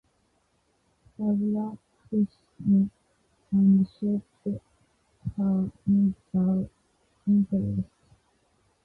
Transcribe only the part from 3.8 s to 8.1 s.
shaped her musical interests.